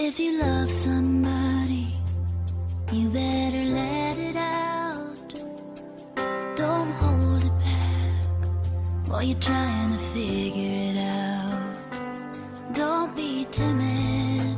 [0.00, 1.88] If you love somebody,
[2.92, 5.34] you better let it out.
[6.54, 11.82] Don't hold it back while you're trying to figure it out.
[12.74, 14.56] Don't be timid.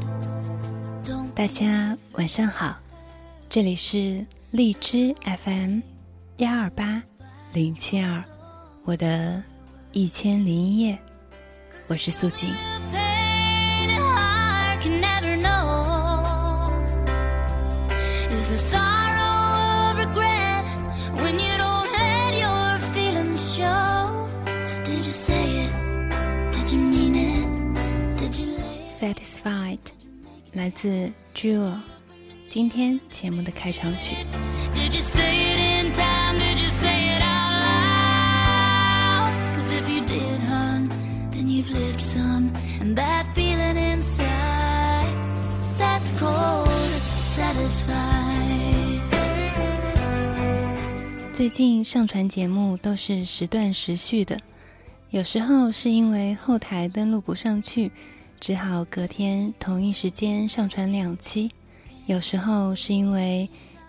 [1.07, 2.77] Don't 大家晚上好，
[3.49, 5.81] 这里是荔枝 FM
[6.37, 7.03] 幺二八
[7.55, 8.23] 零七二，
[8.85, 9.43] 我的
[9.93, 10.99] 一千零一夜，
[11.89, 12.53] 我是素锦。
[30.70, 31.80] 来自 Jewel，
[32.48, 34.15] 今天节目的开场曲。
[51.33, 54.39] 最近上传节目都是时断时续的，
[55.11, 57.91] 有时候是因为后台登录不上去，
[58.41, 61.50] 只好隔天同一时间上传两期；
[62.06, 63.46] 有时候是因为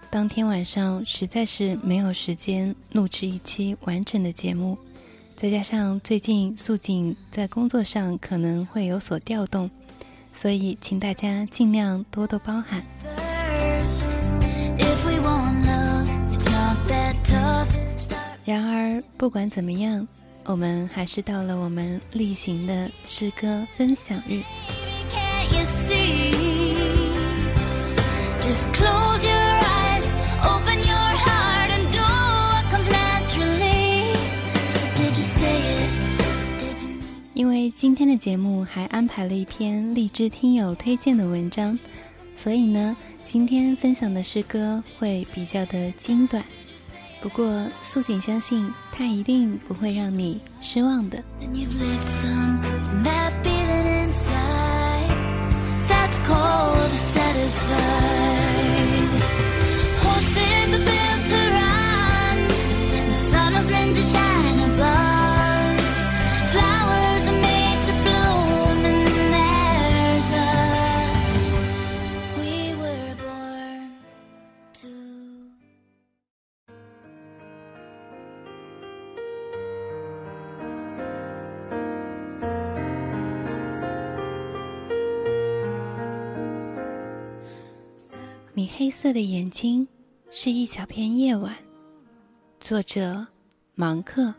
[0.09, 4.77] 当天晚上实在是没有时间录制一期完整的节目，
[5.37, 9.71] 再加上最近素锦在工作上可能会有所调动，
[10.33, 12.83] 所以请大家尽量多多包涵。
[18.43, 20.05] 然而，不管怎么样，
[20.45, 24.41] 我们还是到了我们例行的诗歌分享日。
[37.33, 41.77] 因为今天的节目还安排了一篇荔枝听友推荐的文章，
[42.35, 46.43] 所以呢，今天分享的诗歌会比较的精短。
[47.21, 51.23] 不过，素锦相信它一定不会让你失望的。
[51.39, 55.07] Then you've lived some, and that feeling inside,
[55.87, 58.40] that's cold satisfied
[88.61, 89.87] 你黑色的眼睛
[90.29, 91.57] 是一小片夜晚。
[92.59, 93.25] 作者：
[93.73, 94.31] 芒克。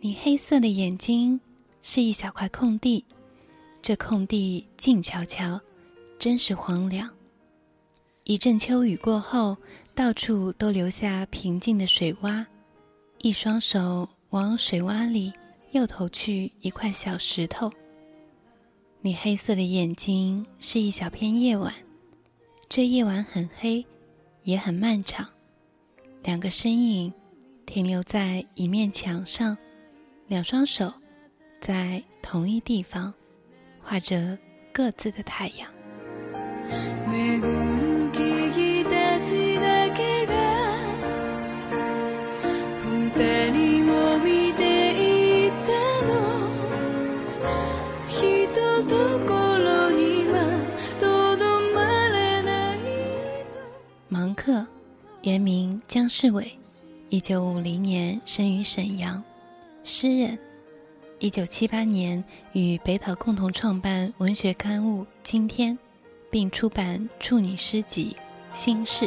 [0.00, 1.40] 你黑色的眼睛
[1.82, 3.04] 是一小块空地，
[3.82, 5.60] 这空地静悄悄，
[6.16, 7.10] 真是荒凉。
[8.22, 9.56] 一阵秋雨过后，
[9.92, 12.46] 到处都留下平静的水洼，
[13.22, 15.32] 一双手往水洼里
[15.72, 17.68] 又投去一块小石头。
[19.00, 21.74] 你黑色的眼睛是一小片夜晚，
[22.68, 23.84] 这夜晚很黑，
[24.42, 25.28] 也很漫长。
[26.22, 27.12] 两个身影
[27.66, 29.56] 停留在一面墙上，
[30.26, 30.92] 两双手
[31.60, 33.12] 在同一地方
[33.80, 34.38] 画着
[34.72, 35.70] 各自的太阳。
[56.16, 56.56] 世伟，
[57.08, 59.20] 一九五零年生于沈阳，
[59.82, 60.38] 诗人。
[61.18, 65.76] 一九七八年与北岛共同创办文学刊物《今天》，
[66.30, 68.16] 并出版处女诗集
[68.56, 69.06] 《心事》。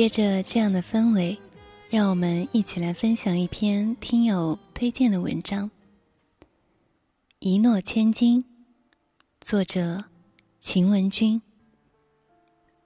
[0.00, 1.36] 接着这样的氛围，
[1.90, 5.70] 让我们一起来分享一篇听友推荐的文章
[7.38, 8.42] 《一诺千金》，
[9.42, 10.04] 作者
[10.58, 11.42] 秦文君。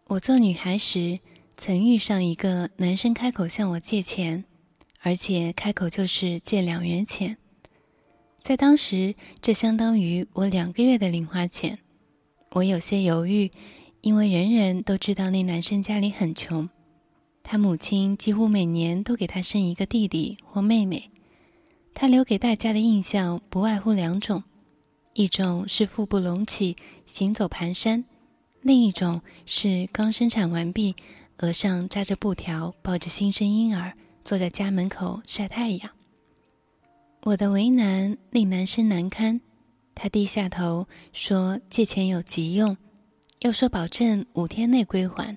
[0.08, 1.20] 我做女孩时，
[1.56, 4.44] 曾遇上一个男生开口向我借钱，
[4.98, 7.36] 而且开口就是借两元钱。
[8.42, 11.78] 在当时，这相当于我两个月的零花钱。
[12.50, 13.52] 我有些犹豫，
[14.00, 16.68] 因为人人都知道那男生家里很穷，
[17.44, 21.10] 他母亲几乎每年都给他生一个弟弟或妹妹。
[21.92, 24.42] 他留给大家的印象不外乎两种：
[25.12, 26.76] 一种是腹部隆起，
[27.06, 28.02] 行走蹒跚；
[28.62, 30.96] 另一种是刚生产完毕，
[31.38, 33.92] 额上扎着布条，抱着新生婴儿，
[34.24, 35.90] 坐在家门口晒太阳。
[37.24, 39.40] 我的为难令男生难堪。
[39.94, 42.76] 他低下头说：“借钱有急用，
[43.40, 45.36] 又说保证五天内归还。”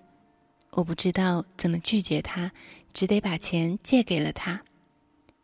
[0.71, 2.51] 我不知道怎么拒绝他，
[2.93, 4.61] 只得把钱借给了他。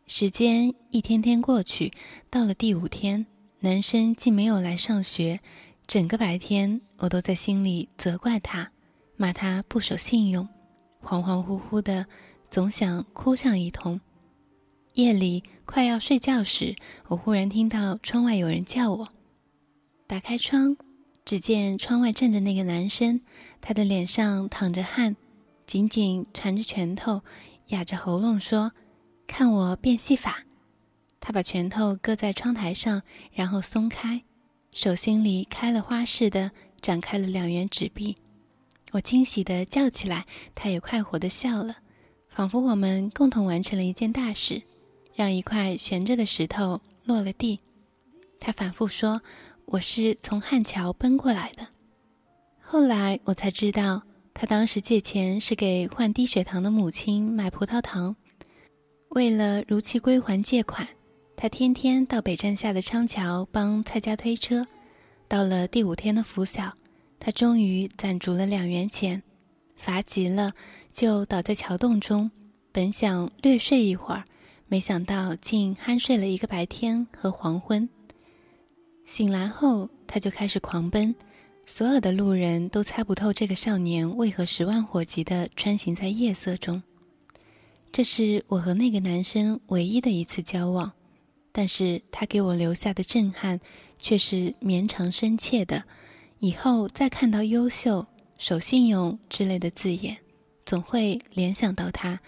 [0.06, 1.92] 时间一天天过去，
[2.30, 3.26] 到了第五天，
[3.60, 5.40] 男生竟没有来上学。
[5.86, 8.70] 整个白天，我都在心里责怪他，
[9.16, 10.48] 骂他不守信用，
[11.02, 12.06] 恍恍惚惚的，
[12.50, 14.00] 总想哭上一通。
[14.94, 16.76] 夜里快要睡觉时，
[17.08, 19.08] 我忽然听到窗外有人叫我。
[20.06, 20.76] 打开窗，
[21.24, 23.20] 只见窗外站着那个男生，
[23.60, 25.16] 他的脸上淌着汗，
[25.66, 27.22] 紧紧缠着拳头，
[27.68, 28.72] 哑着喉咙说
[29.26, 30.44] ：“看我变戏法。”
[31.20, 34.22] 他把拳头搁在窗台上，然后松开，
[34.72, 36.50] 手心里开了花似的
[36.82, 38.18] 展开了两元纸币。
[38.92, 41.78] 我惊喜地叫起来，他也快活地笑了，
[42.28, 44.62] 仿佛我们共同完成了一件大事。
[45.14, 47.60] 让一块悬着的石头落了地，
[48.40, 49.22] 他反复说
[49.66, 51.66] ：“我是从汉桥奔过来的。”
[52.60, 54.02] 后来我才知道，
[54.32, 58.16] 他当时借钱是给患低血糖的母亲买葡萄糖。
[59.10, 60.88] 为了如期归还借款，
[61.36, 64.66] 他天天到北站下的昌桥帮蔡家推车。
[65.28, 66.72] 到了第五天的拂晓，
[67.20, 69.22] 他终于攒足了两元钱，
[69.76, 70.52] 乏极了，
[70.92, 72.30] 就倒在桥洞中，
[72.72, 74.24] 本想略睡一会儿。
[74.66, 77.88] 没想到竟酣睡了一个白天和黄昏。
[79.04, 81.14] 醒来后，他就开始狂奔，
[81.66, 86.82] 所有的路人都猜不透这个少年为何十万火急地穿行在夜色中。
[87.92, 90.90] 这是我和那个男生唯一的一次交往，
[91.52, 93.60] 但是他给我留下的震撼
[93.98, 95.84] 却是绵长深切的。
[96.40, 98.04] 以后再看到“优秀
[98.36, 100.16] ”“守信用”之类的字眼，
[100.66, 102.18] 总会联想到他。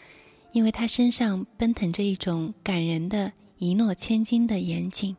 [0.53, 5.15] 因为他身上奔腾着一种感人的一诺千金的严谨。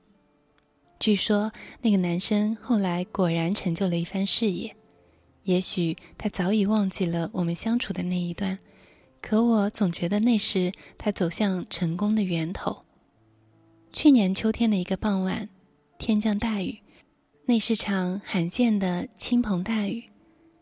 [0.99, 1.51] 据说
[1.81, 4.75] 那个男生后来果然成就了一番事业，
[5.43, 8.59] 也许他早已忘记了我们相处的那一段，
[9.21, 12.83] 可我总觉得那是他走向成功的源头。
[13.91, 15.49] 去年秋天的一个傍晚，
[15.97, 16.79] 天降大雨，
[17.45, 20.03] 那是场罕见的倾盆大雨。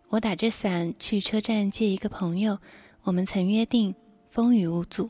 [0.09, 2.59] 我打着伞去车站接一个朋友，
[3.03, 3.95] 我们曾约定。
[4.27, 5.07] 风雨无阻。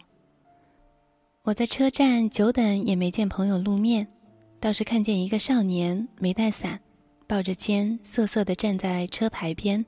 [1.42, 4.08] 我在车站久等也没见朋友露面，
[4.66, 6.82] 倒是看见一个少年没带伞，
[7.28, 9.86] 抱着肩瑟瑟地站在车牌边。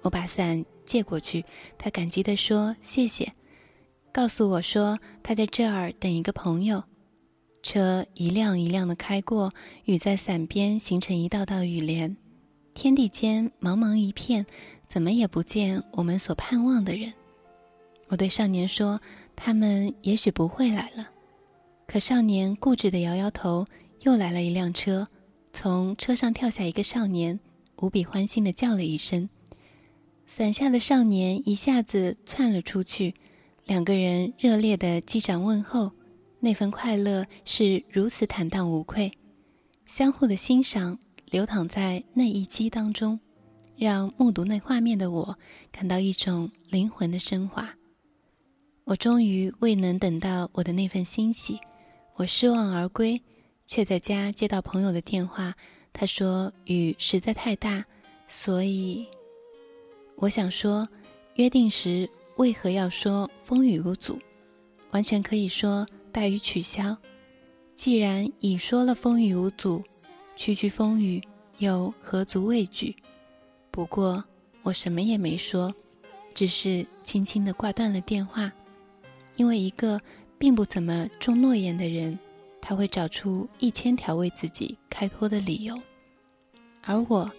[0.00, 1.44] 我把伞借过去，
[1.78, 3.32] 他感激地说谢谢，
[4.12, 6.82] 告诉我说他在这儿等一个朋友。
[7.62, 9.54] 车一辆一辆地开过，
[9.84, 12.16] 雨在伞边形成一道道雨帘。
[12.74, 14.44] 天地间茫茫一片，
[14.88, 17.12] 怎么也不见我们所盼望的人。
[18.08, 19.00] 我对少年说
[19.36, 21.08] ：“他们也许不会来了。”
[21.86, 23.64] 可少年固执地摇摇头。
[24.00, 25.08] 又来了一辆车，
[25.52, 27.38] 从车上跳下一个少年，
[27.76, 29.28] 无比欢欣地叫了一声。
[30.26, 33.14] 伞下的少年一下子窜了出去，
[33.64, 35.90] 两个人热烈地击掌问候，
[36.38, 39.10] 那份快乐是如此坦荡无愧，
[39.86, 40.98] 相互的欣赏
[41.30, 43.18] 流淌在那一击当中，
[43.76, 45.38] 让目睹那画面的我
[45.72, 47.74] 感到一种灵魂的升华。
[48.84, 51.58] 我终于未能等到我的那份欣喜，
[52.16, 53.20] 我失望而归，
[53.68, 55.54] 却在家接到朋友的电话。
[55.92, 57.84] 他说雨实在太大，
[58.26, 59.06] 所以
[60.16, 60.88] 我想说，
[61.34, 64.18] 约定时为何要说风雨无阻？
[64.90, 66.96] 完全可以说大雨取消。
[67.74, 69.82] 既然已说了风雨无阻，
[70.34, 71.22] 区区风雨
[71.58, 72.96] 又何足畏惧？
[73.70, 74.24] 不过
[74.62, 75.72] 我什么也没说，
[76.32, 78.50] 只是轻轻地挂断了电话。
[79.36, 80.00] 因为一个
[80.38, 82.18] 并不怎么重诺言的人，
[82.68, 85.80] 他会找出一千条为自己开脱的理由，
[86.84, 87.32] 而我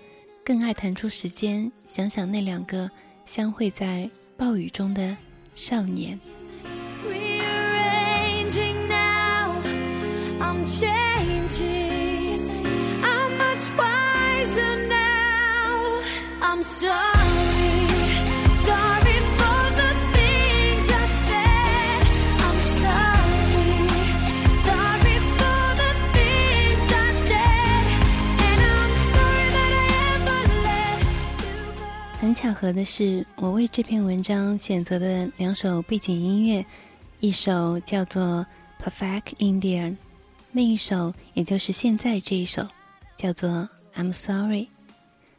[0.43, 2.89] 更爱腾出时间想想那两个
[3.27, 5.15] 相会在暴雨中的
[5.53, 6.19] 少年。
[32.41, 36.65] 巧合的是，我为这篇文章选择的两首背景音乐，
[37.19, 38.47] 一首叫做
[38.81, 39.91] 《Perfect Indian》，
[40.53, 42.65] 另一首也就是现在这一首
[43.17, 43.49] 叫做
[43.93, 44.61] 《I'm Sorry》，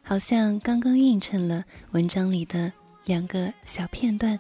[0.03, 2.71] 好像刚刚映衬了文章里的
[3.07, 4.39] 两个小片段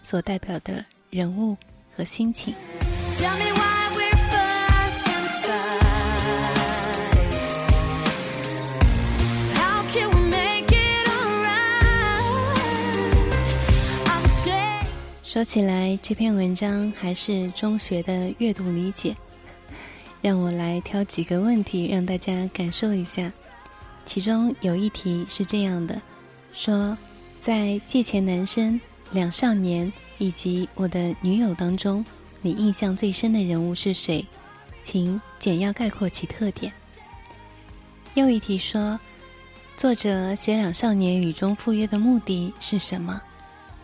[0.00, 1.56] 所代表的人物
[1.92, 2.54] 和心情。
[15.36, 19.14] 说起来，这篇文章还是中学的阅读理解。
[20.22, 23.30] 让我来挑几个问题，让大家感受一下。
[24.06, 26.00] 其中有一题是这样的：
[26.54, 26.96] 说，
[27.38, 32.02] 在借钱男生、两少年以及我的女友当中，
[32.40, 34.24] 你印象最深的人物是谁？
[34.80, 36.72] 请简要概括其特点。
[38.14, 38.98] 又一题说，
[39.76, 43.20] 作者写两少年雨中赴约的目的是什么？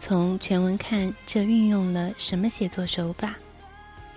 [0.04, 3.36] 从全文看，这运用了什么写作手法？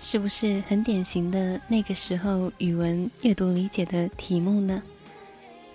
[0.00, 4.82] 是不是很典型的那个时候语文阅读理解的题目呢？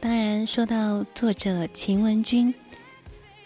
[0.01, 2.53] 当然，说到作者秦文君，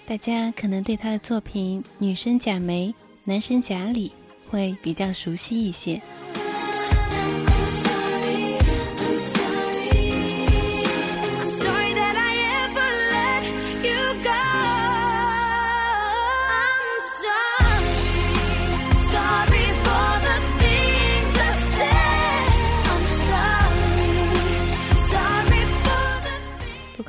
[0.07, 2.88] 大家可能对他的作品《女生贾梅》
[3.25, 4.12] 《男生贾里》
[4.51, 6.01] 会比较熟悉一些。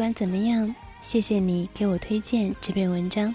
[0.06, 0.72] 管怎么样，
[1.02, 3.34] 谢谢你给我推荐这篇文章，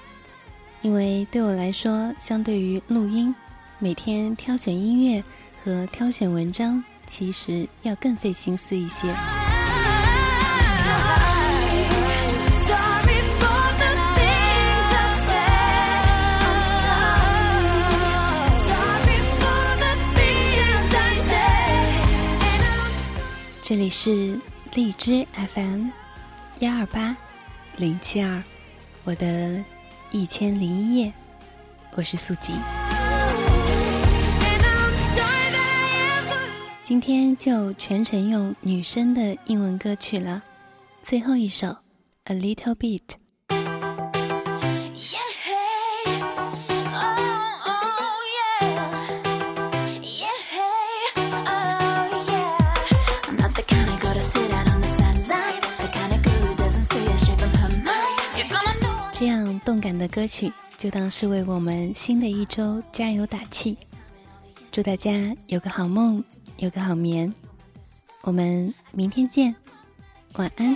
[0.82, 3.36] 因为对我来说，相对于录音，
[3.78, 5.22] 每天挑选音乐
[5.66, 9.13] 和挑选文章，其实要更费心思一些。
[23.62, 24.40] 这里是
[24.74, 25.90] 荔枝 FM
[26.62, 27.18] 幺二八
[27.75, 28.44] 零七二，
[29.03, 29.65] 我的
[30.12, 31.12] 一千零一夜，
[31.96, 32.56] 我是素锦。
[36.84, 40.44] 今天就全程用女生的英文歌曲了，
[41.01, 41.68] 最后一首
[42.25, 43.01] 《A Little Bit》。
[60.12, 63.77] 歌曲，就当是为我们新的一周加油打气。
[64.70, 66.22] 祝大家有个好梦，
[66.58, 67.34] 有个好眠。
[68.24, 69.56] 我们明天见，
[70.34, 70.75] 晚安。